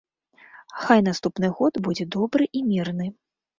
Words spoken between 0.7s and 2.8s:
Хай наступны год будзе добры і